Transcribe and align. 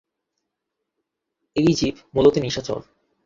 এই 1.55 1.71
জীব 1.73 1.95
মুলত 2.15 2.35
নিশাচর। 2.37 2.79